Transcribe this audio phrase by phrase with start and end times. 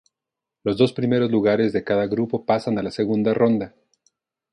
[0.63, 3.75] Los dos primeros lugares de cada grupo pasan a segunda ronda.